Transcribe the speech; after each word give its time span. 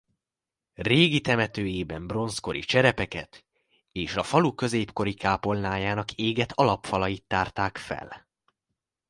Régi 0.75 1.21
temetőjében 1.21 2.07
bronzkori 2.07 2.59
cserepeket 2.59 3.45
és 3.91 4.15
a 4.15 4.23
falu 4.23 4.55
középkori 4.55 5.13
kápolnájának 5.13 6.11
égett 6.11 6.51
alapfalait 6.51 7.23
tárták 7.23 7.77
fel. 7.77 8.27